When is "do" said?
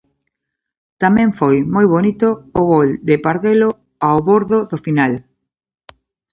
4.71-4.77